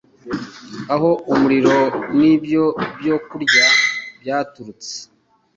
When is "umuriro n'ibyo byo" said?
1.31-3.15